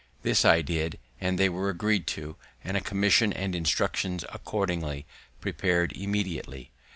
This 0.23 0.43
I 0.43 0.63
did, 0.63 0.97
and 1.19 1.37
they 1.37 1.47
were 1.47 1.69
agreed 1.69 2.07
to, 2.07 2.35
and 2.63 2.75
a 2.75 2.81
commission 2.81 3.31
and 3.31 3.53
instructions 3.55 4.25
accordingly 4.33 5.05
prepar'd 5.41 5.91
immediately. 5.95 6.71